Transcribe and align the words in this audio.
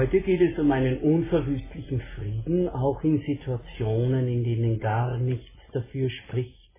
Heute 0.00 0.22
geht 0.22 0.40
es 0.40 0.58
um 0.58 0.72
einen 0.72 0.96
unverwüstlichen 1.02 2.00
Frieden, 2.16 2.70
auch 2.70 3.04
in 3.04 3.20
Situationen, 3.20 4.28
in 4.28 4.44
denen 4.44 4.80
gar 4.80 5.18
nichts 5.18 5.60
dafür 5.74 6.08
spricht, 6.08 6.70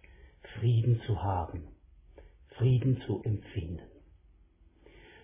Frieden 0.58 1.00
zu 1.06 1.22
haben, 1.22 1.68
Frieden 2.58 3.00
zu 3.06 3.22
empfinden. 3.24 3.84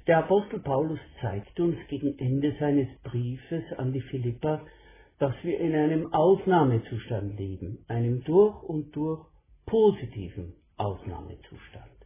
Der 0.06 0.20
Apostel 0.20 0.60
Paulus 0.60 1.00
zeigt 1.22 1.60
uns 1.60 1.76
gegen 1.88 2.20
Ende 2.20 2.56
seines 2.60 2.88
Briefes 3.02 3.64
an 3.78 3.92
die 3.94 4.02
Philipper, 4.02 4.62
dass 5.18 5.34
wir 5.42 5.60
in 5.60 5.74
einem 5.74 6.14
Ausnahmezustand 6.14 7.40
leben, 7.40 7.80
einem 7.88 8.24
durch 8.26 8.62
und 8.62 8.96
durch 8.96 9.26
positiven 9.66 10.54
Ausnahmezustand. 10.78 11.97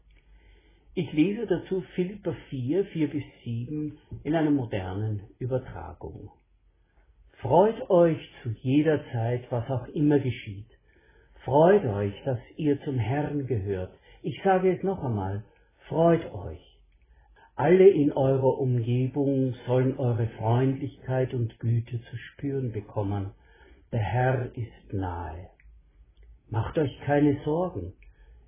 Ich 0.94 1.14
lese 1.14 1.48
dazu 1.48 1.80
Philipper 1.96 2.36
4, 2.50 2.84
4 2.84 3.10
bis 3.10 3.24
7 3.46 3.98
in 4.26 4.36
einer 4.36 4.52
modernen 4.52 5.22
Übertragung. 5.40 6.30
Freut 7.38 7.90
euch 7.90 8.18
zu 8.44 8.50
jeder 8.62 9.02
Zeit, 9.14 9.50
was 9.52 9.70
auch 9.70 9.88
immer 9.88 10.20
geschieht. 10.20 10.68
Freut 11.46 11.86
euch, 11.86 12.14
dass 12.26 12.40
ihr 12.58 12.78
zum 12.82 13.00
Herrn 13.00 13.48
gehört. 13.48 13.94
Ich 14.22 14.42
sage 14.44 14.76
es 14.76 14.84
noch 14.84 15.02
einmal, 15.02 15.46
freut 15.88 16.30
euch. 16.34 16.60
Alle 17.56 17.88
in 17.88 18.12
eurer 18.12 18.60
Umgebung 18.60 19.56
sollen 19.66 19.98
eure 19.98 20.28
Freundlichkeit 20.38 21.34
und 21.34 21.58
Güte 21.60 22.02
zu 22.02 22.18
spüren 22.18 22.74
bekommen. 22.74 23.32
Der 23.94 24.02
Herr 24.02 24.52
ist 24.58 24.94
nahe. 24.94 25.52
Macht 26.50 26.78
euch 26.78 27.00
keine 27.06 27.42
Sorgen 27.46 27.94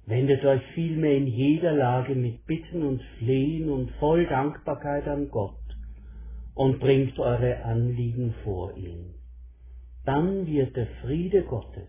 Wendet 0.06 0.44
euch 0.44 0.62
vielmehr 0.73 1.16
in 1.16 1.28
jeder 1.28 1.72
Lage 1.72 2.14
mit 2.14 2.46
Bitten 2.46 2.84
und 2.84 3.02
Flehen 3.18 3.70
und 3.70 3.90
voll 4.00 4.26
Dankbarkeit 4.26 5.08
an 5.08 5.30
Gott 5.30 5.56
und 6.56 6.80
bringt 6.80 7.18
eure 7.20 7.64
Anliegen 7.64 8.34
vor 8.44 8.76
ihn. 8.76 9.14
Dann 10.06 10.46
wird 10.46 10.76
der 10.76 10.88
Friede 11.02 11.44
Gottes, 11.44 11.88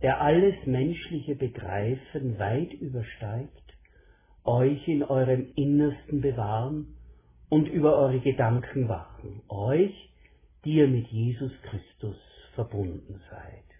der 0.00 0.22
alles 0.22 0.54
menschliche 0.64 1.34
Begreifen 1.34 2.38
weit 2.38 2.72
übersteigt, 2.72 3.76
euch 4.44 4.88
in 4.88 5.02
eurem 5.02 5.48
Innersten 5.54 6.22
bewahren 6.22 6.96
und 7.50 7.68
über 7.68 7.98
eure 7.98 8.20
Gedanken 8.20 8.88
wachen, 8.88 9.42
euch, 9.48 9.94
die 10.64 10.76
ihr 10.76 10.88
mit 10.88 11.08
Jesus 11.08 11.52
Christus 11.62 12.16
verbunden 12.54 13.20
seid. 13.30 13.73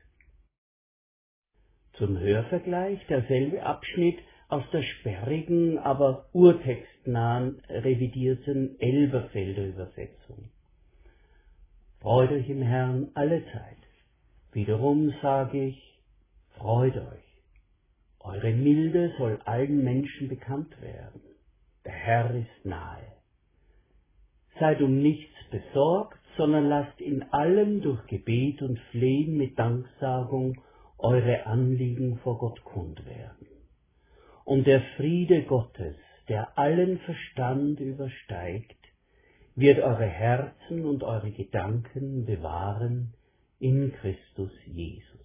Zum 1.98 2.18
Hörvergleich 2.18 3.06
derselbe 3.06 3.62
Abschnitt 3.62 4.18
aus 4.48 4.64
der 4.72 4.82
sperrigen, 4.82 5.78
aber 5.78 6.26
urtextnahen 6.32 7.60
revidierten 7.68 8.80
Elberfelder 8.80 9.66
Übersetzung. 9.66 10.50
Freut 12.00 12.32
euch 12.32 12.48
im 12.50 12.62
Herrn 12.62 13.10
alle 13.14 13.44
Zeit. 13.46 13.78
Wiederum 14.52 15.14
sage 15.22 15.66
ich, 15.66 16.00
freut 16.58 16.96
euch. 16.96 17.24
Eure 18.20 18.52
Milde 18.52 19.12
soll 19.16 19.38
allen 19.44 19.84
Menschen 19.84 20.28
bekannt 20.28 20.80
werden. 20.80 21.20
Der 21.84 21.92
Herr 21.92 22.34
ist 22.34 22.64
nahe. 22.64 23.06
Seid 24.58 24.82
um 24.82 25.00
nichts 25.00 25.34
besorgt, 25.50 26.18
sondern 26.36 26.68
lasst 26.68 27.00
in 27.00 27.22
allem 27.32 27.82
durch 27.82 28.04
Gebet 28.06 28.62
und 28.62 28.78
Flehen 28.90 29.36
mit 29.36 29.58
Danksagung 29.58 30.56
eure 31.04 31.44
Anliegen 31.44 32.18
vor 32.20 32.38
Gott 32.38 32.64
kund 32.64 33.04
werden. 33.04 33.46
Und 34.44 34.66
der 34.66 34.80
Friede 34.96 35.44
Gottes, 35.44 35.96
der 36.28 36.58
allen 36.58 36.98
Verstand 37.00 37.78
übersteigt, 37.78 38.78
wird 39.54 39.80
eure 39.80 40.06
Herzen 40.06 40.86
und 40.86 41.02
eure 41.02 41.30
Gedanken 41.30 42.24
bewahren 42.24 43.12
in 43.58 43.92
Christus 43.92 44.50
Jesus. 44.64 45.20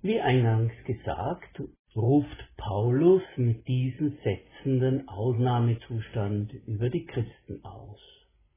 Wie 0.00 0.20
eingangs 0.20 0.72
gesagt, 0.84 1.60
ruft 1.96 2.56
Paulus 2.56 3.22
mit 3.36 3.66
diesen 3.66 4.16
Sätzen 4.22 4.80
den 4.80 5.08
Ausnahmezustand 5.08 6.52
über 6.66 6.88
die 6.88 7.04
Christen 7.04 7.64
aus 7.64 8.00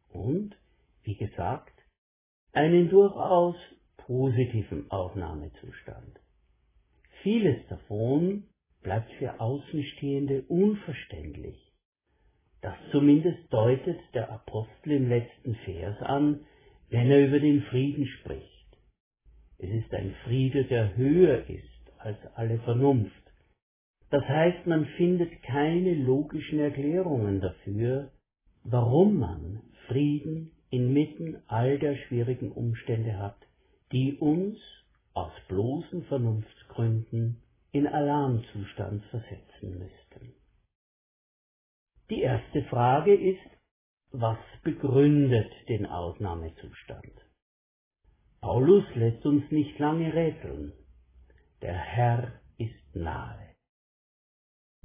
und, 0.09 0.55
wie 1.03 1.15
gesagt, 1.15 1.73
einen 2.53 2.89
durchaus 2.89 3.55
positiven 4.05 4.89
Aufnahmezustand. 4.91 6.19
Vieles 7.23 7.57
davon 7.69 8.43
bleibt 8.83 9.11
für 9.13 9.39
Außenstehende 9.39 10.43
unverständlich. 10.43 11.57
Das 12.61 12.75
zumindest 12.91 13.51
deutet 13.51 13.99
der 14.13 14.31
Apostel 14.31 14.91
im 14.91 15.09
letzten 15.09 15.55
Vers 15.65 15.99
an, 16.01 16.41
wenn 16.89 17.09
er 17.09 17.27
über 17.27 17.39
den 17.39 17.63
Frieden 17.63 18.05
spricht. 18.19 18.77
Es 19.57 19.69
ist 19.69 19.93
ein 19.93 20.13
Friede, 20.23 20.65
der 20.65 20.95
höher 20.95 21.49
ist 21.49 21.65
als 21.97 22.17
alle 22.35 22.59
Vernunft. 22.59 23.11
Das 24.11 24.23
heißt, 24.23 24.67
man 24.67 24.85
findet 24.97 25.41
keine 25.43 25.95
logischen 25.95 26.59
Erklärungen 26.59 27.41
dafür, 27.41 28.11
warum 28.63 29.17
man 29.17 29.61
Frieden 29.87 30.51
inmitten 30.69 31.41
all 31.47 31.79
der 31.79 31.95
schwierigen 31.95 32.51
Umstände 32.51 33.17
hat, 33.17 33.37
die 33.91 34.17
uns 34.17 34.57
aus 35.13 35.31
bloßen 35.47 36.03
Vernunftsgründen 36.05 37.41
in 37.71 37.87
Alarmzustand 37.87 39.03
versetzen 39.05 39.79
müssten. 39.79 40.33
Die 42.09 42.21
erste 42.21 42.63
Frage 42.63 43.15
ist, 43.15 43.49
was 44.11 44.37
begründet 44.63 45.51
den 45.67 45.85
Ausnahmezustand? 45.85 47.13
Paulus 48.41 48.83
lässt 48.95 49.25
uns 49.25 49.49
nicht 49.51 49.77
lange 49.79 50.13
rätseln. 50.13 50.73
Der 51.61 51.73
Herr 51.73 52.39
ist 52.57 52.95
nahe. 52.95 53.55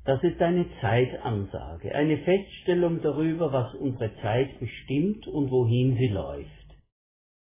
Das 0.04 0.22
ist 0.24 0.40
eine 0.40 0.66
Zeitansage, 0.80 1.94
eine 1.94 2.18
Feststellung 2.18 3.02
darüber, 3.02 3.52
was 3.52 3.74
unsere 3.74 4.16
Zeit 4.22 4.58
bestimmt 4.58 5.26
und 5.26 5.50
wohin 5.50 5.96
sie 5.96 6.08
läuft. 6.08 6.59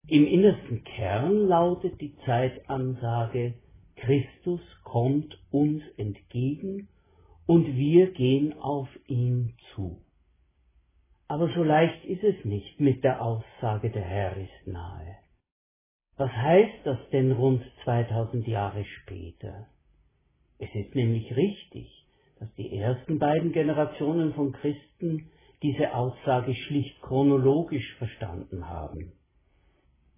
Im 0.06 0.26
innersten 0.26 0.82
Kern 0.82 1.46
lautet 1.46 2.00
die 2.00 2.16
Zeitansage, 2.26 3.54
Christus 3.96 4.60
kommt 4.82 5.38
uns 5.50 5.82
entgegen 5.96 6.88
und 7.46 7.76
wir 7.76 8.10
gehen 8.12 8.52
auf 8.54 8.88
ihn 9.06 9.54
zu. 9.74 10.02
Aber 11.28 11.48
so 11.54 11.62
leicht 11.62 12.04
ist 12.06 12.24
es 12.24 12.44
nicht 12.44 12.80
mit 12.80 13.04
der 13.04 13.22
Aussage, 13.22 13.90
der 13.90 14.02
Herr 14.02 14.36
ist 14.36 14.66
nahe. 14.66 15.16
Was 16.16 16.32
heißt 16.32 16.84
das 16.84 16.98
denn 17.12 17.32
rund 17.32 17.62
2000 17.84 18.48
Jahre 18.48 18.84
später? 18.84 19.68
Es 20.58 20.74
ist 20.74 20.94
nämlich 20.94 21.36
richtig, 21.36 21.88
dass 22.40 22.52
die 22.56 22.76
ersten 22.76 23.18
beiden 23.18 23.52
Generationen 23.52 24.34
von 24.34 24.52
Christen 24.52 25.30
diese 25.62 25.94
Aussage 25.94 26.54
schlicht 26.54 27.00
chronologisch 27.02 27.94
verstanden 27.98 28.68
haben. 28.68 29.12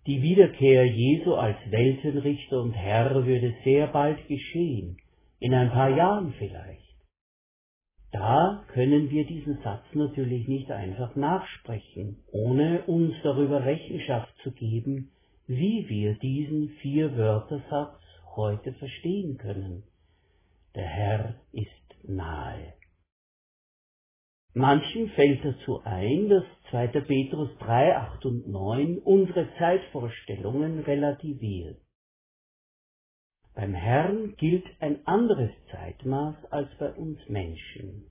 Die 0.06 0.20
Wiederkehr 0.20 0.84
Jesu 0.84 1.34
als 1.34 1.58
Weltenrichter 1.70 2.60
und 2.60 2.72
Herr 2.72 3.24
würde 3.24 3.54
sehr 3.62 3.86
bald 3.86 4.26
geschehen, 4.26 4.96
in 5.38 5.54
ein 5.54 5.70
paar 5.70 5.90
Jahren 5.90 6.34
vielleicht. 6.38 6.82
Da 8.10 8.64
können 8.72 9.10
wir 9.10 9.24
diesen 9.24 9.62
Satz 9.62 9.84
natürlich 9.94 10.48
nicht 10.48 10.70
einfach 10.72 11.14
nachsprechen, 11.14 12.16
ohne 12.32 12.82
uns 12.82 13.14
darüber 13.22 13.64
Rechenschaft 13.64 14.34
zu 14.42 14.50
geben, 14.50 15.12
wie 15.46 15.88
wir 15.88 16.14
diesen 16.14 16.70
Vier-Wörter-Satz 16.80 18.00
heute 18.34 18.72
verstehen 18.72 19.38
können. 19.38 19.84
Der 20.74 20.86
Herr 20.86 21.34
ist 21.52 22.08
nahe. 22.08 22.74
Manchen 24.54 25.08
fällt 25.10 25.42
dazu 25.44 25.80
ein, 25.84 26.28
dass 26.28 26.44
2. 26.70 26.88
Petrus 26.88 27.48
3, 27.58 27.96
8 27.96 28.26
und 28.26 28.48
9 28.48 28.98
unsere 28.98 29.48
Zeitvorstellungen 29.58 30.80
relativiert. 30.80 31.80
Beim 33.54 33.72
Herrn 33.74 34.34
gilt 34.36 34.64
ein 34.80 35.06
anderes 35.06 35.50
Zeitmaß 35.70 36.36
als 36.50 36.68
bei 36.78 36.92
uns 36.92 37.18
Menschen. 37.28 38.04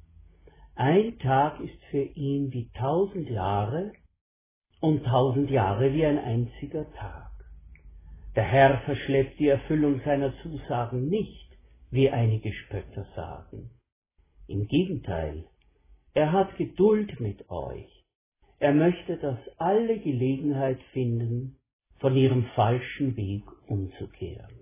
Ein 0.75 1.19
Tag 1.19 1.59
ist 1.59 1.83
für 1.91 2.03
ihn 2.03 2.51
wie 2.51 2.71
tausend 2.71 3.29
Jahre 3.29 3.93
und 4.79 5.03
tausend 5.03 5.51
Jahre 5.51 5.93
wie 5.93 6.05
ein 6.05 6.17
einziger 6.17 6.91
Tag. 6.93 7.31
Der 8.35 8.43
Herr 8.43 8.79
verschleppt 8.81 9.39
die 9.39 9.49
Erfüllung 9.49 10.01
seiner 10.05 10.33
Zusagen 10.41 11.07
nicht, 11.07 11.49
wie 11.91 12.09
einige 12.09 12.51
Spötter 12.53 13.05
sagen. 13.15 13.69
Im 14.47 14.67
Gegenteil, 14.67 15.45
er 16.13 16.31
hat 16.31 16.57
Geduld 16.57 17.19
mit 17.19 17.49
euch. 17.49 17.89
Er 18.59 18.73
möchte, 18.73 19.17
dass 19.17 19.39
alle 19.57 19.99
Gelegenheit 19.99 20.79
finden, 20.93 21.57
von 21.99 22.15
ihrem 22.15 22.45
falschen 22.55 23.15
Weg 23.15 23.43
umzukehren. 23.67 24.61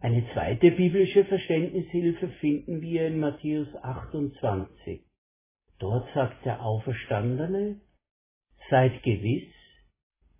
Eine 0.00 0.24
zweite 0.32 0.70
biblische 0.70 1.24
Verständnishilfe 1.24 2.28
finden 2.40 2.82
wir 2.82 3.06
in 3.08 3.18
Matthäus 3.18 3.74
28, 3.82 5.02
Dort 5.78 6.12
sagt 6.12 6.44
der 6.44 6.64
Auferstandene, 6.64 7.80
seid 8.68 9.02
gewiss, 9.02 9.52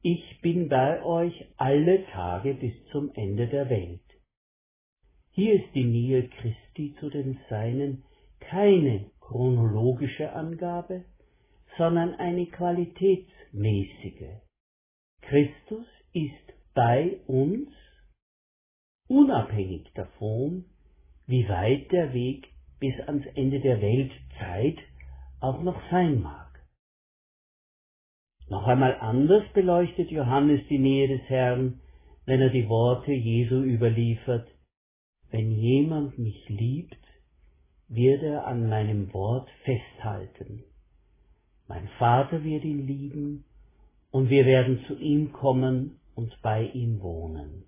ich 0.03 0.41
bin 0.43 0.69
bei 0.69 1.03
euch 1.03 1.35
alle 1.57 2.05
Tage 2.07 2.55
bis 2.55 2.75
zum 2.91 3.13
Ende 3.15 3.47
der 3.47 3.71
Welt. 3.71 4.01
Hier 5.31 5.55
ist 5.55 5.75
die 5.75 5.85
Nähe 5.85 6.29
Christi 6.29 6.97
zu 6.99 7.11
den 7.11 7.39
Seinen 7.49 8.05
keine 8.41 9.11
chronologische 9.21 10.33
Angabe, 10.33 11.05
sondern 11.77 12.15
eine 12.15 12.47
qualitätsmäßige. 12.47 14.41
Christus 15.23 15.87
ist 16.13 16.75
bei 16.75 17.21
uns, 17.27 17.69
unabhängig 19.09 19.91
davon, 19.95 20.65
wie 21.27 21.49
weit 21.49 21.93
der 21.93 22.13
Weg 22.15 22.49
bis 22.81 22.99
ans 23.07 23.27
Ende 23.35 23.61
der 23.61 23.81
Weltzeit 23.83 24.79
auch 25.41 25.63
noch 25.63 25.81
sein 25.91 26.23
mag. 26.23 26.49
Noch 28.49 28.67
einmal 28.67 28.99
anders 29.01 29.45
beleuchtet 29.53 30.11
Johannes 30.11 30.61
die 30.69 30.79
Nähe 30.79 31.09
des 31.09 31.29
Herrn, 31.29 31.81
wenn 32.25 32.41
er 32.41 32.51
die 32.51 32.69
Worte 32.69 33.13
Jesu 33.13 33.63
überliefert, 33.63 34.49
wenn 35.31 35.51
jemand 35.51 36.19
mich 36.19 36.49
liebt, 36.49 37.08
wird 37.89 38.23
er 38.23 38.47
an 38.47 38.69
meinem 38.69 39.13
Wort 39.13 39.49
festhalten. 39.65 40.65
Mein 41.67 41.89
Vater 41.99 42.45
wird 42.45 42.65
ihn 42.65 42.87
lieben, 42.87 43.45
und 44.11 44.31
wir 44.31 44.47
werden 44.47 44.85
zu 44.87 44.99
ihm 44.99 45.33
kommen 45.33 45.99
und 46.15 46.41
bei 46.43 46.65
ihm 46.73 47.01
wohnen. 47.03 47.65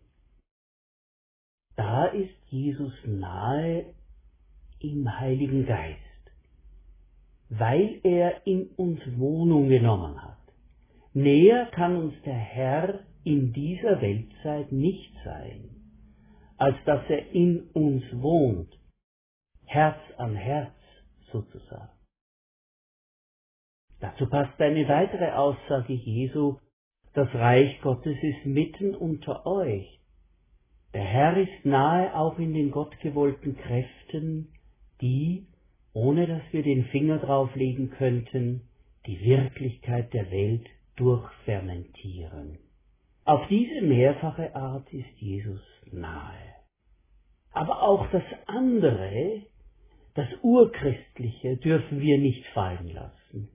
Da 1.76 2.06
ist 2.06 2.34
Jesus 2.48 2.92
nahe 3.06 3.86
im 4.80 5.18
Heiligen 5.18 5.66
Geist, 5.66 5.98
weil 7.50 8.00
er 8.02 8.46
in 8.46 8.68
uns 8.76 9.00
Wohnung 9.16 9.68
genommen 9.68 10.22
hat. 10.22 10.38
Näher 11.12 11.66
kann 11.72 11.96
uns 11.96 12.14
der 12.24 12.34
Herr 12.34 13.00
in 13.24 13.52
dieser 13.52 14.00
Weltzeit 14.00 14.72
nicht 14.72 15.12
sein, 15.24 15.70
als 16.56 16.76
dass 16.86 17.02
er 17.08 17.30
in 17.32 17.68
uns 17.72 18.02
wohnt, 18.12 18.79
Herz 19.72 20.00
an 20.16 20.34
Herz 20.34 20.74
sozusagen. 21.30 21.92
Dazu 24.00 24.28
passt 24.28 24.60
eine 24.60 24.88
weitere 24.88 25.30
Aussage 25.30 25.92
Jesu, 25.92 26.56
das 27.14 27.32
Reich 27.34 27.80
Gottes 27.80 28.16
ist 28.20 28.46
mitten 28.46 28.96
unter 28.96 29.46
euch. 29.46 30.00
Der 30.92 31.04
Herr 31.04 31.36
ist 31.36 31.64
nahe 31.64 32.16
auch 32.16 32.40
in 32.40 32.52
den 32.52 32.72
gottgewollten 32.72 33.56
Kräften, 33.58 34.48
die, 35.00 35.46
ohne 35.92 36.26
dass 36.26 36.42
wir 36.50 36.64
den 36.64 36.86
Finger 36.86 37.18
drauflegen 37.18 37.90
könnten, 37.90 38.62
die 39.06 39.20
Wirklichkeit 39.20 40.12
der 40.12 40.32
Welt 40.32 40.66
durchfermentieren. 40.96 42.58
Auf 43.24 43.46
diese 43.46 43.82
mehrfache 43.82 44.52
Art 44.56 44.92
ist 44.92 45.16
Jesus 45.18 45.62
nahe. 45.92 46.56
Aber 47.52 47.82
auch 47.82 48.10
das 48.10 48.24
andere, 48.46 49.42
das 50.20 50.28
Urchristliche, 50.42 51.56
dürfen 51.56 51.98
wir 52.00 52.18
nicht 52.18 52.44
fallen 52.48 52.92
lassen. 52.92 53.48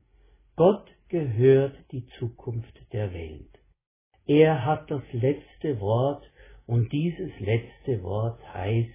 Gott 0.56 0.90
gehört 1.10 1.76
die 1.92 2.08
Zukunft 2.18 2.74
der 2.92 3.14
Welt. 3.14 3.60
Er 4.26 4.66
hat 4.66 4.90
das 4.90 5.04
letzte 5.12 5.80
Wort 5.80 6.26
und 6.66 6.92
dieses 6.92 7.32
letzte 7.40 8.02
Wort 8.02 8.42
heißt 8.52 8.90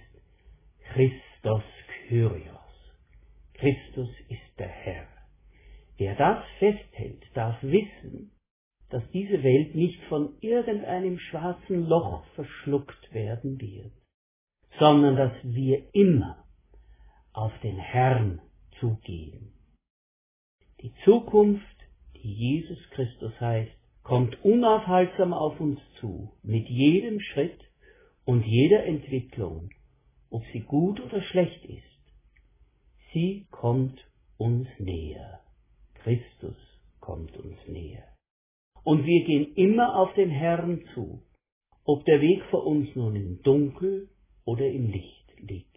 Christos 0.91 1.63
Kyrios. 2.07 2.57
Christus 3.53 4.09
ist 4.27 4.59
der 4.59 4.67
Herr. 4.67 5.07
Wer 5.97 6.15
das 6.15 6.43
festhält, 6.59 7.23
darf 7.35 7.55
wissen, 7.63 8.31
dass 8.89 9.03
diese 9.11 9.41
Welt 9.43 9.75
nicht 9.75 10.03
von 10.09 10.35
irgendeinem 10.41 11.17
schwarzen 11.19 11.85
Loch 11.85 12.25
verschluckt 12.35 13.13
werden 13.13 13.61
wird, 13.61 13.93
sondern 14.77 15.15
dass 15.15 15.31
wir 15.43 15.85
immer 15.93 16.40
auf 17.33 17.51
den 17.61 17.77
Herrn 17.77 18.41
zugehen. 18.79 19.53
Die 20.81 20.93
Zukunft, 21.05 21.65
die 22.15 22.33
Jesus 22.33 22.79
Christus 22.91 23.33
heißt, 23.39 23.71
kommt 24.03 24.43
unaufhaltsam 24.43 25.33
auf 25.33 25.59
uns 25.59 25.79
zu, 25.99 26.33
mit 26.43 26.67
jedem 26.67 27.19
Schritt 27.19 27.59
und 28.25 28.43
jeder 28.45 28.85
Entwicklung, 28.85 29.69
ob 30.29 30.43
sie 30.53 30.61
gut 30.61 30.99
oder 30.99 31.21
schlecht 31.21 31.63
ist. 31.65 31.83
Sie 33.13 33.47
kommt 33.51 33.99
uns 34.37 34.67
näher. 34.79 35.41
Christus 35.95 36.55
kommt 36.99 37.37
uns 37.37 37.57
näher. 37.67 38.07
Und 38.83 39.05
wir 39.05 39.23
gehen 39.25 39.53
immer 39.55 39.95
auf 39.95 40.13
den 40.15 40.29
Herrn 40.29 40.83
zu, 40.93 41.21
ob 41.83 42.05
der 42.05 42.21
Weg 42.21 42.43
vor 42.49 42.65
uns 42.65 42.95
nun 42.95 43.15
im 43.15 43.41
Dunkel 43.43 44.09
oder 44.45 44.67
im 44.67 44.89
Licht 44.89 45.39
liegt. 45.39 45.70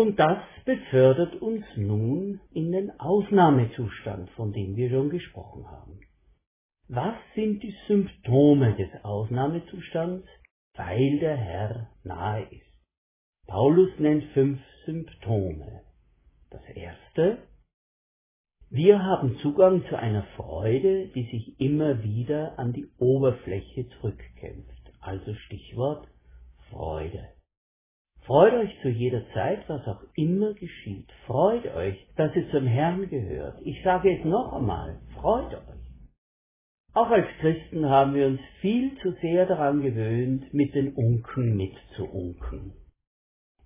Und 0.00 0.18
das 0.18 0.38
befördert 0.64 1.42
uns 1.42 1.62
nun 1.76 2.40
in 2.54 2.72
den 2.72 2.90
Ausnahmezustand, 2.98 4.30
von 4.30 4.50
dem 4.50 4.74
wir 4.74 4.88
schon 4.88 5.10
gesprochen 5.10 5.70
haben. 5.70 6.00
Was 6.88 7.16
sind 7.34 7.62
die 7.62 7.76
Symptome 7.86 8.76
des 8.76 8.88
Ausnahmezustands, 9.04 10.26
weil 10.72 11.18
der 11.18 11.36
Herr 11.36 11.90
nahe 12.02 12.44
ist? 12.44 12.72
Paulus 13.46 13.90
nennt 13.98 14.24
fünf 14.32 14.58
Symptome. 14.86 15.82
Das 16.48 16.62
erste, 16.74 17.36
wir 18.70 19.02
haben 19.02 19.36
Zugang 19.42 19.84
zu 19.90 19.98
einer 19.98 20.22
Freude, 20.34 21.08
die 21.08 21.24
sich 21.24 21.60
immer 21.60 22.02
wieder 22.02 22.58
an 22.58 22.72
die 22.72 22.88
Oberfläche 22.96 23.86
zurückkämpft. 24.00 24.94
Also 25.00 25.34
Stichwort 25.34 26.08
Freude. 26.70 27.28
Freut 28.26 28.52
euch 28.54 28.70
zu 28.82 28.88
jeder 28.88 29.22
Zeit, 29.32 29.68
was 29.68 29.86
auch 29.86 30.02
immer 30.14 30.54
geschieht. 30.54 31.10
Freut 31.26 31.66
euch, 31.74 31.96
dass 32.16 32.34
ihr 32.36 32.50
zum 32.50 32.66
Herrn 32.66 33.08
gehört. 33.08 33.60
Ich 33.64 33.82
sage 33.82 34.16
es 34.16 34.24
noch 34.24 34.52
einmal, 34.52 35.00
freut 35.20 35.54
euch. 35.54 35.80
Auch 36.92 37.10
als 37.10 37.26
Christen 37.40 37.88
haben 37.88 38.14
wir 38.14 38.26
uns 38.26 38.40
viel 38.60 38.96
zu 38.98 39.12
sehr 39.20 39.46
daran 39.46 39.80
gewöhnt, 39.80 40.52
mit 40.52 40.74
den 40.74 40.94
Unken 40.94 41.56
mitzuunken. 41.56 42.72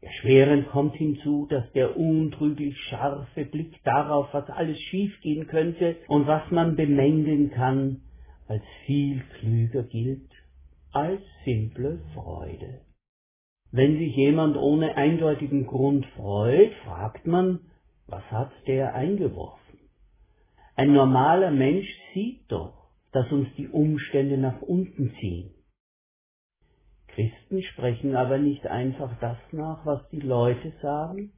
Erschwerend 0.03 0.69
kommt 0.69 0.97
hinzu, 0.97 1.47
dass 1.49 1.71
der 1.73 1.97
untrüglich 1.97 2.79
scharfe 2.89 3.47
Blick 3.47 3.83
darauf, 3.85 4.29
was 4.33 4.49
alles 4.51 4.79
schiefgehen 4.79 5.47
könnte 5.47 5.97
und 6.09 6.27
was 6.27 6.51
man 6.51 6.77
bemängeln 6.77 7.51
kann, 7.51 8.03
als 8.47 8.63
viel 8.85 9.23
klüger 9.41 9.83
gilt 9.85 10.31
als 10.93 11.23
simple 11.45 11.99
Freude. 12.15 12.81
Wenn 13.76 13.99
sich 13.99 14.14
jemand 14.14 14.57
ohne 14.57 14.97
eindeutigen 14.97 15.66
Grund 15.66 16.07
freut, 16.14 16.73
fragt 16.85 17.26
man, 17.26 17.59
was 18.07 18.23
hat 18.31 18.52
der 18.69 18.95
eingeworfen? 18.95 19.81
Ein 20.76 20.93
normaler 20.93 21.50
Mensch 21.50 21.88
sieht 22.12 22.43
doch, 22.52 22.87
dass 23.11 23.33
uns 23.33 23.49
die 23.57 23.66
Umstände 23.66 24.38
nach 24.38 24.62
unten 24.62 25.12
ziehen. 25.19 25.50
Christen 27.09 27.62
sprechen 27.62 28.14
aber 28.14 28.38
nicht 28.38 28.64
einfach 28.69 29.19
das 29.19 29.38
nach, 29.50 29.85
was 29.85 30.09
die 30.11 30.21
Leute 30.21 30.73
sagen, 30.81 31.33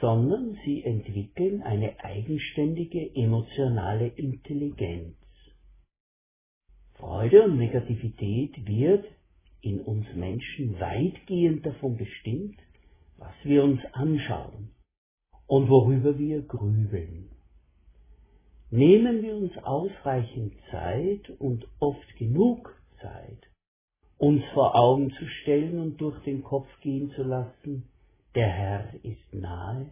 sondern 0.00 0.58
sie 0.64 0.82
entwickeln 0.82 1.62
eine 1.62 2.02
eigenständige 2.02 3.14
emotionale 3.14 4.08
Intelligenz. 4.08 5.14
Freude 6.94 7.44
und 7.44 7.58
Negativität 7.58 8.66
wird 8.66 9.04
in 9.62 9.80
uns 9.80 10.06
Menschen 10.14 10.78
weitgehend 10.80 11.64
davon 11.66 11.96
bestimmt, 11.96 12.58
was 13.18 13.34
wir 13.44 13.64
uns 13.64 13.80
anschauen 13.92 14.70
und 15.46 15.68
worüber 15.68 16.18
wir 16.18 16.42
grübeln. 16.42 17.30
Nehmen 18.70 19.22
wir 19.22 19.34
uns 19.34 19.56
ausreichend 19.64 20.54
Zeit 20.70 21.28
und 21.38 21.66
oft 21.80 22.16
genug 22.16 22.80
Zeit, 23.00 23.50
uns 24.16 24.42
vor 24.54 24.76
Augen 24.76 25.10
zu 25.18 25.26
stellen 25.42 25.80
und 25.80 26.00
durch 26.00 26.18
den 26.22 26.42
Kopf 26.42 26.68
gehen 26.80 27.10
zu 27.16 27.22
lassen, 27.22 27.88
der 28.34 28.48
Herr 28.48 28.94
ist 29.02 29.34
nahe? 29.34 29.90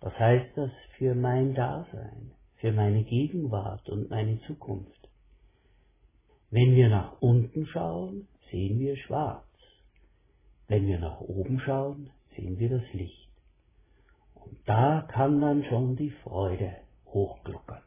Was 0.00 0.18
heißt 0.18 0.56
das 0.56 0.70
für 0.96 1.14
mein 1.14 1.54
Dasein, 1.54 2.32
für 2.56 2.72
meine 2.72 3.04
Gegenwart 3.04 3.88
und 3.90 4.08
meine 4.08 4.40
Zukunft? 4.46 4.97
Wenn 6.50 6.74
wir 6.74 6.88
nach 6.88 7.20
unten 7.20 7.66
schauen, 7.66 8.26
sehen 8.50 8.78
wir 8.78 8.96
schwarz. 8.96 9.44
Wenn 10.66 10.86
wir 10.86 10.98
nach 10.98 11.20
oben 11.20 11.60
schauen, 11.60 12.10
sehen 12.36 12.58
wir 12.58 12.70
das 12.70 12.92
Licht. 12.92 13.28
Und 14.34 14.56
da 14.66 15.06
kann 15.12 15.40
dann 15.40 15.64
schon 15.64 15.96
die 15.96 16.10
Freude 16.22 16.76
hochgluckern. 17.06 17.82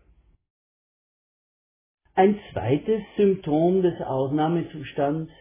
Ein 2.13 2.37
zweites 2.51 3.01
Symptom 3.17 3.81
des 3.81 3.99
Ausnahmezustands 4.01 5.31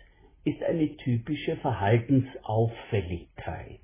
ist 0.45 0.63
eine 0.63 0.97
typische 0.97 1.57
Verhaltensauffälligkeit. 1.57 3.81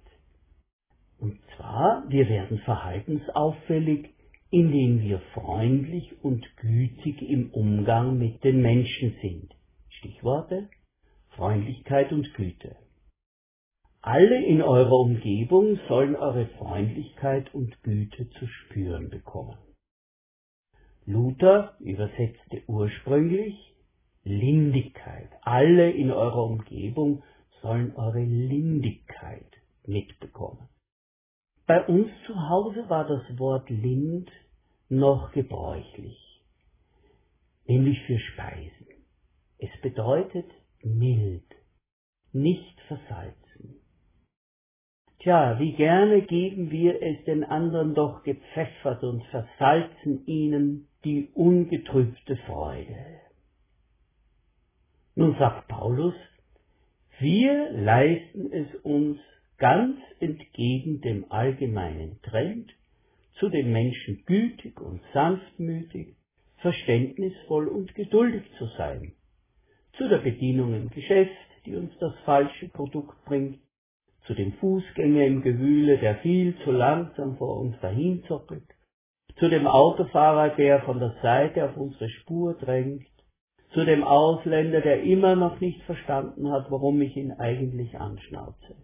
Und 1.18 1.40
zwar, 1.56 2.04
wir 2.08 2.28
werden 2.28 2.60
verhaltensauffällig, 2.60 4.15
indem 4.56 5.02
wir 5.02 5.18
freundlich 5.34 6.24
und 6.24 6.42
gütig 6.56 7.20
im 7.20 7.50
Umgang 7.50 8.16
mit 8.16 8.42
den 8.42 8.62
Menschen 8.62 9.14
sind. 9.20 9.54
Stichworte 9.90 10.70
Freundlichkeit 11.32 12.10
und 12.10 12.32
Güte. 12.32 12.74
Alle 14.00 14.42
in 14.46 14.62
eurer 14.62 14.98
Umgebung 14.98 15.78
sollen 15.88 16.16
eure 16.16 16.46
Freundlichkeit 16.56 17.52
und 17.54 17.82
Güte 17.82 18.30
zu 18.30 18.46
spüren 18.46 19.10
bekommen. 19.10 19.58
Luther 21.04 21.76
übersetzte 21.80 22.62
ursprünglich 22.66 23.74
Lindigkeit. 24.24 25.28
Alle 25.42 25.90
in 25.90 26.10
eurer 26.10 26.44
Umgebung 26.44 27.22
sollen 27.60 27.94
eure 27.94 28.24
Lindigkeit 28.24 29.52
mitbekommen. 29.84 30.66
Bei 31.66 31.84
uns 31.84 32.08
zu 32.26 32.48
Hause 32.48 32.88
war 32.88 33.06
das 33.06 33.38
Wort 33.38 33.68
lind 33.68 34.30
noch 34.88 35.32
gebräuchlich, 35.32 36.42
nämlich 37.66 38.00
für 38.06 38.18
Speisen. 38.18 38.86
Es 39.58 39.70
bedeutet 39.82 40.46
mild, 40.82 41.44
nicht 42.32 42.80
versalzen. 42.82 43.80
Tja, 45.20 45.58
wie 45.58 45.72
gerne 45.72 46.22
geben 46.22 46.70
wir 46.70 47.02
es 47.02 47.24
den 47.24 47.42
anderen 47.42 47.94
doch 47.94 48.22
gepfeffert 48.22 49.02
und 49.02 49.24
versalzen 49.26 50.24
ihnen 50.26 50.88
die 51.04 51.30
ungetrübte 51.34 52.36
Freude. 52.46 53.20
Nun 55.14 55.34
sagt 55.38 55.66
Paulus, 55.68 56.14
wir 57.18 57.72
leisten 57.72 58.52
es 58.52 58.74
uns 58.82 59.18
ganz 59.56 59.96
entgegen 60.20 61.00
dem 61.00 61.32
allgemeinen 61.32 62.20
Trend, 62.22 62.70
zu 63.38 63.48
den 63.48 63.72
Menschen 63.72 64.22
gütig 64.26 64.80
und 64.80 65.00
sanftmütig, 65.12 66.16
verständnisvoll 66.58 67.68
und 67.68 67.94
geduldig 67.94 68.42
zu 68.58 68.66
sein, 68.78 69.12
zu 69.96 70.08
der 70.08 70.18
Bedienung 70.18 70.74
im 70.74 70.88
Geschäft, 70.90 71.32
die 71.64 71.76
uns 71.76 71.92
das 71.98 72.14
falsche 72.24 72.68
Produkt 72.68 73.24
bringt, 73.24 73.58
zu 74.26 74.34
dem 74.34 74.52
Fußgänger 74.54 75.24
im 75.26 75.42
Gewühle, 75.42 75.98
der 75.98 76.16
viel 76.16 76.56
zu 76.64 76.72
langsam 76.72 77.36
vor 77.36 77.58
uns 77.60 77.76
dahinzockelt, 77.80 78.66
zu 79.38 79.48
dem 79.48 79.66
Autofahrer, 79.66 80.56
der 80.56 80.82
von 80.82 80.98
der 80.98 81.14
Seite 81.22 81.64
auf 81.68 81.76
unsere 81.76 82.08
Spur 82.08 82.54
drängt, 82.54 83.06
zu 83.72 83.84
dem 83.84 84.02
Ausländer, 84.02 84.80
der 84.80 85.02
immer 85.02 85.36
noch 85.36 85.60
nicht 85.60 85.82
verstanden 85.82 86.50
hat, 86.50 86.70
warum 86.70 87.00
ich 87.02 87.16
ihn 87.16 87.32
eigentlich 87.32 87.98
anschnauze. 87.98 88.76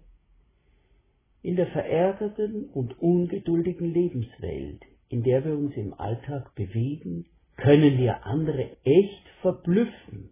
In 1.43 1.57
der 1.57 1.67
verärgerten 1.69 2.71
und 2.71 2.99
ungeduldigen 3.01 3.93
Lebenswelt, 3.93 4.83
in 5.09 5.25
der 5.25 5.45
wir 5.45 5.59
uns 5.59 5.77
im 5.77 5.93
Alltag 5.95 6.55
bewegen, 6.55 7.27
können 7.57 7.99
wir 7.99 8.25
andere 8.25 8.77
echt 8.85 9.29
verblüffen. 9.41 10.31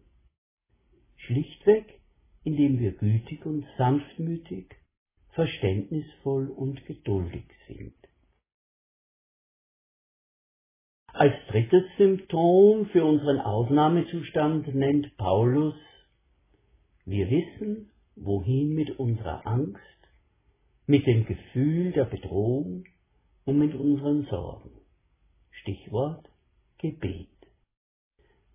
Schlichtweg, 1.17 2.01
indem 2.45 2.79
wir 2.79 2.93
gütig 2.93 3.45
und 3.45 3.67
sanftmütig, 3.77 4.75
verständnisvoll 5.33 6.49
und 6.49 6.85
geduldig 6.87 7.45
sind. 7.67 7.95
Als 11.13 11.35
drittes 11.49 11.85
Symptom 11.99 12.87
für 12.87 13.05
unseren 13.05 13.41
Ausnahmezustand 13.41 14.73
nennt 14.75 15.17
Paulus, 15.17 15.75
wir 17.05 17.29
wissen, 17.29 17.91
wohin 18.15 18.75
mit 18.75 18.99
unserer 18.99 19.45
Angst, 19.45 19.81
mit 20.91 21.07
dem 21.07 21.25
Gefühl 21.25 21.93
der 21.93 22.05
Bedrohung 22.05 22.83
und 23.45 23.59
mit 23.61 23.75
unseren 23.77 24.25
Sorgen. 24.25 24.73
Stichwort 25.53 26.29
Gebet. 26.79 27.29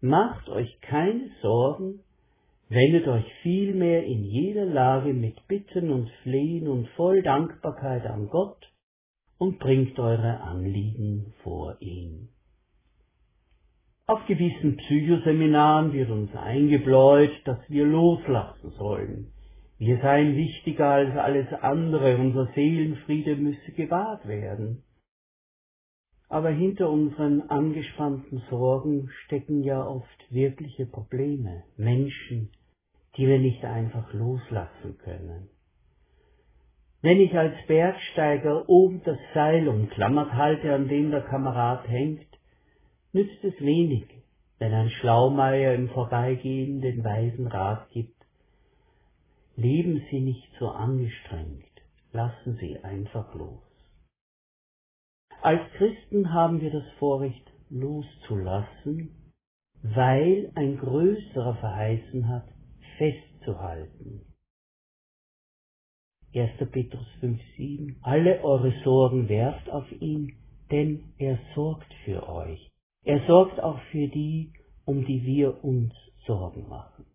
Macht 0.01 0.49
euch 0.49 0.81
keine 0.81 1.29
Sorgen, 1.41 2.01
wendet 2.67 3.07
euch 3.07 3.23
vielmehr 3.41 4.03
in 4.03 4.25
jeder 4.25 4.65
Lage 4.65 5.13
mit 5.13 5.47
Bitten 5.47 5.89
und 5.89 6.09
Flehen 6.23 6.67
und 6.67 6.89
voll 6.89 7.23
Dankbarkeit 7.23 8.05
an 8.05 8.27
Gott 8.27 8.69
und 9.37 9.57
bringt 9.59 9.97
eure 9.97 10.41
Anliegen 10.41 11.33
vor 11.41 11.77
ihn. 11.79 12.27
Auf 14.07 14.25
gewissen 14.25 14.75
Psychoseminaren 14.75 15.93
wird 15.93 16.09
uns 16.09 16.35
eingebläut, 16.35 17.31
dass 17.45 17.59
wir 17.69 17.85
loslassen 17.85 18.71
sollen. 18.71 19.31
Wir 19.77 19.99
seien 19.99 20.35
wichtiger 20.37 20.87
als 20.87 21.15
alles 21.17 21.51
andere, 21.61 22.17
unser 22.17 22.47
Seelenfriede 22.53 23.35
müsse 23.35 23.71
gewahrt 23.73 24.25
werden. 24.27 24.83
Aber 26.29 26.49
hinter 26.49 26.89
unseren 26.89 27.49
angespannten 27.49 28.41
Sorgen 28.49 29.09
stecken 29.25 29.63
ja 29.63 29.85
oft 29.85 30.31
wirkliche 30.31 30.85
Probleme, 30.85 31.63
Menschen, 31.77 32.51
die 33.17 33.27
wir 33.27 33.39
nicht 33.39 33.63
einfach 33.63 34.13
loslassen 34.13 34.97
können. 34.97 35.49
Wenn 37.01 37.19
ich 37.19 37.37
als 37.37 37.53
Bergsteiger 37.67 38.67
oben 38.67 39.01
das 39.03 39.19
Seil 39.33 39.67
umklammert 39.67 40.33
halte, 40.33 40.73
an 40.73 40.87
dem 40.87 41.11
der 41.11 41.21
Kamerad 41.21 41.87
hängt, 41.87 42.25
nützt 43.13 43.43
es 43.43 43.59
wenig, 43.61 44.07
wenn 44.57 44.73
ein 44.73 44.89
Schlaumeier 44.89 45.75
im 45.75 45.89
Vorbeigehen 45.89 46.81
den 46.81 47.03
weisen 47.03 47.47
Rat 47.47 47.89
gibt. 47.91 48.14
Leben 49.57 50.05
Sie 50.11 50.19
nicht 50.19 50.49
so 50.59 50.67
angestrengt, 50.67 51.63
lassen 52.11 52.57
Sie 52.59 52.77
einfach 52.83 53.33
los. 53.35 53.61
Als 55.41 55.61
Christen 55.77 56.33
haben 56.33 56.59
wir 56.59 56.71
das 56.71 56.89
Vorrecht 56.99 57.45
loszulassen, 57.69 59.11
weil 59.81 60.51
ein 60.55 60.77
Größerer 60.77 61.55
verheißen 61.55 62.27
hat, 62.27 62.47
festzuhalten. 62.97 64.25
1. 66.33 66.57
Petrus 66.69 67.07
5,7 67.21 67.95
Alle 68.01 68.43
eure 68.43 68.73
Sorgen 68.83 69.29
werft 69.29 69.69
auf 69.69 69.89
ihn, 70.01 70.35
denn 70.69 71.13
er 71.17 71.39
sorgt 71.53 71.93
für 72.03 72.27
euch. 72.27 72.71
Er 73.03 73.25
sorgt 73.27 73.61
auch 73.61 73.79
für 73.91 74.07
die, 74.09 74.51
um 74.83 75.05
die 75.05 75.23
wir 75.23 75.63
uns 75.63 75.93
Sorgen 76.25 76.67
machen. 76.67 77.05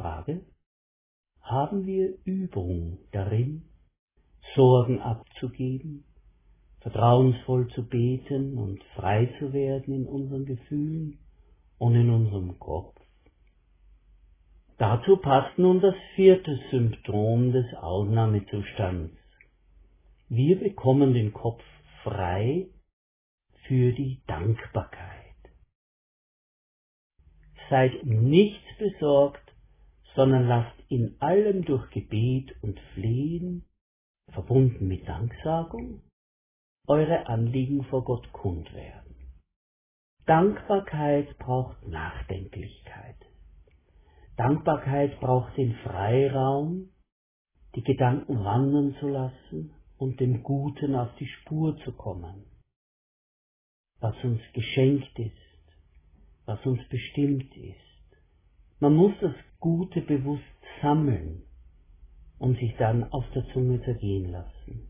Frage 0.00 0.40
Haben 1.42 1.84
wir 1.84 2.14
Übung 2.24 2.98
darin, 3.12 3.68
Sorgen 4.54 4.98
abzugeben, 5.00 6.04
vertrauensvoll 6.80 7.68
zu 7.74 7.86
beten 7.86 8.56
und 8.56 8.82
frei 8.96 9.26
zu 9.38 9.52
werden 9.52 9.94
in 9.94 10.06
unseren 10.06 10.46
Gefühlen 10.46 11.18
und 11.76 11.94
in 11.96 12.08
unserem 12.08 12.58
Kopf? 12.58 12.96
Dazu 14.78 15.18
passt 15.18 15.58
nun 15.58 15.82
das 15.82 15.94
vierte 16.14 16.58
Symptom 16.70 17.52
des 17.52 17.66
Ausnahmezustands. 17.74 19.14
Wir 20.30 20.58
bekommen 20.58 21.12
den 21.12 21.34
Kopf 21.34 21.62
frei 22.04 22.68
für 23.66 23.92
die 23.92 24.22
Dankbarkeit. 24.26 25.36
Seid 27.68 28.02
nichts 28.04 28.64
besorgt, 28.78 29.49
sondern 30.14 30.46
lasst 30.46 30.76
in 30.88 31.16
allem 31.20 31.64
durch 31.64 31.88
Gebet 31.90 32.54
und 32.62 32.78
Flehen, 32.94 33.64
verbunden 34.32 34.88
mit 34.88 35.06
Danksagung, 35.08 36.02
eure 36.86 37.26
Anliegen 37.26 37.84
vor 37.84 38.04
Gott 38.04 38.30
kund 38.32 38.72
werden. 38.74 39.14
Dankbarkeit 40.26 41.38
braucht 41.38 41.86
Nachdenklichkeit. 41.86 43.16
Dankbarkeit 44.36 45.20
braucht 45.20 45.56
den 45.56 45.74
Freiraum, 45.76 46.90
die 47.74 47.82
Gedanken 47.82 48.44
wandern 48.44 48.96
zu 48.98 49.08
lassen 49.08 49.74
und 49.98 50.18
dem 50.18 50.42
Guten 50.42 50.94
auf 50.94 51.14
die 51.16 51.26
Spur 51.26 51.76
zu 51.84 51.92
kommen. 51.92 52.44
Was 54.00 54.16
uns 54.24 54.40
geschenkt 54.54 55.18
ist, 55.18 55.36
was 56.46 56.64
uns 56.64 56.80
bestimmt 56.88 57.54
ist. 57.56 57.76
Man 58.80 58.94
muss 58.94 59.12
das 59.20 59.34
Gute 59.60 60.00
bewusst 60.00 60.42
sammeln 60.82 61.42
und 62.38 62.58
sich 62.58 62.74
dann 62.78 63.04
auf 63.12 63.24
der 63.34 63.44
Zunge 63.52 63.82
zergehen 63.84 64.32
lassen. 64.32 64.88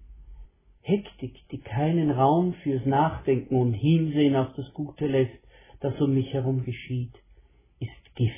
Hektik, 0.83 1.37
die 1.51 1.61
keinen 1.61 2.11
Raum 2.11 2.55
fürs 2.63 2.87
Nachdenken 2.87 3.57
und 3.57 3.75
Hinsehen 3.75 4.37
auf 4.37 4.49
das 4.57 4.73
Gute 4.73 5.07
lässt, 5.07 5.39
das 5.81 6.01
um 6.01 6.15
mich 6.15 6.33
herum 6.33 6.65
geschieht, 6.65 7.15
ist 7.81 8.15
Gift 8.15 8.37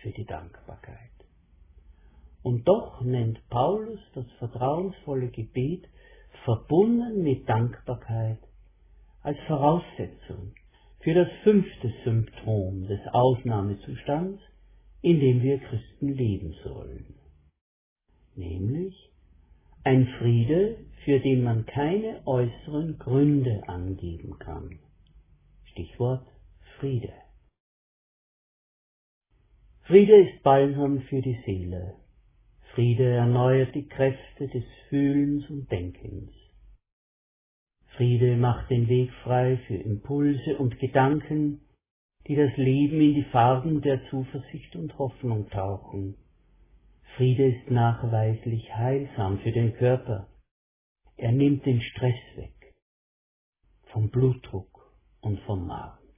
für 0.00 0.10
die 0.10 0.24
Dankbarkeit. 0.24 1.10
Und 2.42 2.66
doch 2.66 3.02
nennt 3.02 3.46
Paulus 3.48 4.00
das 4.14 4.26
vertrauensvolle 4.38 5.28
Gebet 5.28 5.88
verbunden 6.44 7.22
mit 7.22 7.48
Dankbarkeit 7.48 8.38
als 9.22 9.38
Voraussetzung 9.46 10.54
für 11.00 11.14
das 11.14 11.28
fünfte 11.42 11.92
Symptom 12.04 12.86
des 12.86 13.00
Ausnahmezustands, 13.12 14.40
in 15.02 15.20
dem 15.20 15.42
wir 15.42 15.58
Christen 15.58 16.08
leben 16.08 16.54
sollen, 16.64 17.14
nämlich 18.34 18.94
Ein 19.84 20.06
Friede, 20.18 20.76
für 21.04 21.20
den 21.20 21.42
man 21.42 21.64
keine 21.64 22.20
äußeren 22.26 22.98
Gründe 22.98 23.62
angeben 23.68 24.38
kann. 24.38 24.78
Stichwort 25.64 26.26
Friede. 26.78 27.12
Friede 29.84 30.28
ist 30.28 30.42
Balsam 30.42 31.00
für 31.02 31.22
die 31.22 31.40
Seele. 31.46 31.94
Friede 32.74 33.04
erneuert 33.04 33.74
die 33.74 33.88
Kräfte 33.88 34.48
des 34.48 34.64
Fühlens 34.88 35.48
und 35.48 35.70
Denkens. 35.70 36.32
Friede 37.96 38.36
macht 38.36 38.70
den 38.70 38.88
Weg 38.88 39.10
frei 39.24 39.56
für 39.66 39.76
Impulse 39.76 40.58
und 40.58 40.78
Gedanken, 40.78 41.62
die 42.28 42.36
das 42.36 42.54
Leben 42.56 43.00
in 43.00 43.14
die 43.14 43.24
Farben 43.24 43.80
der 43.80 44.04
Zuversicht 44.10 44.76
und 44.76 44.98
Hoffnung 44.98 45.48
tauchen. 45.48 46.14
Friede 47.16 47.46
ist 47.46 47.70
nachweislich 47.70 48.74
heilsam 48.74 49.38
für 49.38 49.50
den 49.50 49.74
Körper. 49.74 50.28
Er 51.16 51.32
nimmt 51.32 51.64
den 51.64 51.80
Stress 51.80 52.20
weg 52.36 52.52
vom 53.92 54.10
Blutdruck 54.10 54.92
und 55.22 55.40
vom 55.40 55.66
Magen. 55.66 56.08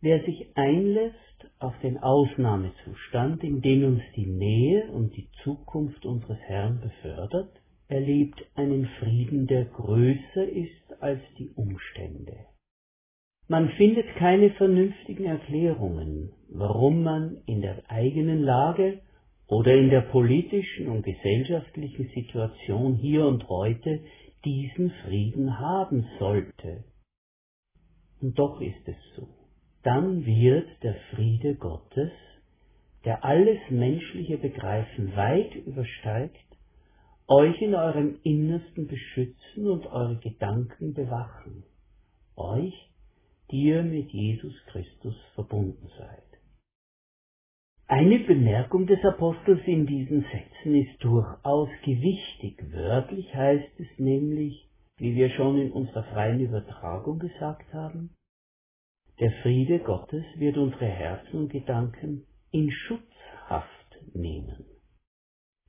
Wer 0.00 0.24
sich 0.24 0.56
einlässt 0.56 1.16
auf 1.58 1.74
den 1.82 1.98
Ausnahmezustand, 1.98 3.42
in 3.42 3.60
den 3.60 3.84
uns 3.84 4.02
die 4.16 4.26
Nähe 4.26 4.90
und 4.92 5.16
die 5.16 5.28
Zukunft 5.42 6.06
unseres 6.06 6.38
Herrn 6.46 6.80
befördert, 6.80 7.60
erlebt 7.88 8.40
einen 8.54 8.86
Frieden, 9.00 9.46
der 9.46 9.64
größer 9.64 10.48
ist 10.48 11.02
als 11.02 11.20
die 11.38 11.50
Umstände. 11.50 12.46
Man 13.52 13.68
findet 13.72 14.06
keine 14.16 14.48
vernünftigen 14.52 15.26
Erklärungen, 15.26 16.32
warum 16.48 17.02
man 17.02 17.42
in 17.44 17.60
der 17.60 17.82
eigenen 17.88 18.40
Lage 18.42 19.02
oder 19.46 19.74
in 19.74 19.90
der 19.90 20.00
politischen 20.00 20.88
und 20.88 21.02
gesellschaftlichen 21.02 22.08
Situation 22.14 22.94
hier 22.94 23.26
und 23.26 23.46
heute 23.50 24.00
diesen 24.46 24.90
Frieden 25.04 25.58
haben 25.58 26.08
sollte. 26.18 26.84
Und 28.22 28.38
doch 28.38 28.58
ist 28.62 28.88
es 28.88 28.96
so. 29.16 29.28
Dann 29.82 30.24
wird 30.24 30.68
der 30.82 30.94
Friede 31.10 31.54
Gottes, 31.56 32.10
der 33.04 33.22
alles 33.22 33.58
menschliche 33.68 34.38
Begreifen 34.38 35.14
weit 35.14 35.54
übersteigt, 35.56 36.56
euch 37.28 37.60
in 37.60 37.74
eurem 37.74 38.18
Innersten 38.22 38.86
beschützen 38.86 39.68
und 39.68 39.84
eure 39.88 40.16
Gedanken 40.20 40.94
bewachen, 40.94 41.64
euch, 42.34 42.88
ihr 43.52 43.82
mit 43.82 44.10
Jesus 44.10 44.54
Christus 44.66 45.14
verbunden 45.34 45.88
seid. 45.98 46.22
Eine 47.86 48.20
Bemerkung 48.20 48.86
des 48.86 49.04
Apostels 49.04 49.60
in 49.66 49.86
diesen 49.86 50.22
Sätzen 50.22 50.74
ist 50.74 51.04
durchaus 51.04 51.68
gewichtig. 51.84 52.56
Wörtlich 52.72 53.34
heißt 53.34 53.78
es 53.78 53.98
nämlich, 53.98 54.66
wie 54.96 55.14
wir 55.14 55.28
schon 55.30 55.60
in 55.60 55.72
unserer 55.72 56.04
freien 56.04 56.40
Übertragung 56.40 57.18
gesagt 57.18 57.72
haben, 57.74 58.14
der 59.20 59.30
Friede 59.42 59.78
Gottes 59.80 60.24
wird 60.36 60.56
unsere 60.56 60.86
Herzen 60.86 61.40
und 61.40 61.52
Gedanken 61.52 62.24
in 62.50 62.70
Schutzhaft 62.70 63.98
nehmen. 64.14 64.64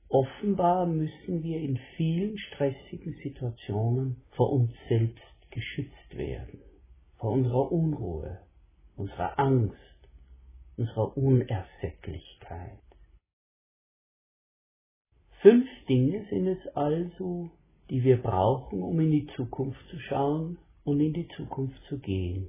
Offenbar 0.08 0.86
müssen 0.86 1.42
wir 1.42 1.60
in 1.60 1.78
vielen 1.96 2.38
stressigen 2.38 3.14
Situationen 3.22 4.22
vor 4.30 4.52
uns 4.52 4.70
selbst 4.88 5.50
geschützt 5.50 6.16
werden, 6.16 6.53
vor 7.24 7.32
unserer 7.32 7.72
Unruhe, 7.72 8.38
unserer 8.96 9.38
Angst, 9.38 9.78
unserer 10.76 11.16
Unersättlichkeit. 11.16 12.82
Fünf 15.40 15.66
Dinge 15.88 16.26
sind 16.28 16.48
es 16.48 16.76
also, 16.76 17.48
die 17.88 18.04
wir 18.04 18.20
brauchen, 18.20 18.82
um 18.82 19.00
in 19.00 19.10
die 19.10 19.26
Zukunft 19.36 19.80
zu 19.88 19.98
schauen 20.00 20.58
und 20.84 21.00
in 21.00 21.14
die 21.14 21.26
Zukunft 21.28 21.82
zu 21.88 21.98
gehen, 21.98 22.48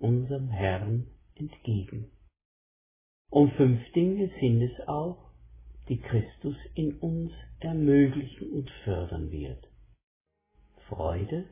unserem 0.00 0.50
Herrn 0.50 1.06
entgegen. 1.36 2.10
Und 3.30 3.54
fünf 3.54 3.80
Dinge 3.92 4.30
sind 4.38 4.60
es 4.60 4.86
auch, 4.86 5.30
die 5.88 5.98
Christus 5.98 6.56
in 6.74 6.98
uns 6.98 7.32
ermöglichen 7.60 8.52
und 8.52 8.70
fördern 8.84 9.30
wird. 9.32 9.66
Freude, 10.90 11.46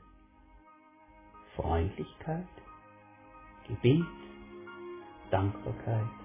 Freundlichkeit, 1.57 2.46
Gebet, 3.68 4.04
Dankbarkeit. 5.31 6.17